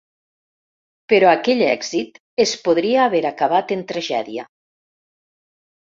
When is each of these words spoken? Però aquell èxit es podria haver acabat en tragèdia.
Però 1.13 1.27
aquell 1.33 1.61
èxit 1.67 2.17
es 2.45 2.55
podria 2.69 3.05
haver 3.11 3.23
acabat 3.33 3.77
en 3.77 3.85
tragèdia. 3.93 4.51